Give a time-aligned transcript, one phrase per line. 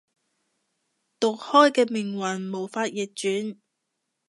[1.19, 3.59] 毒開嘅命運無法逆轉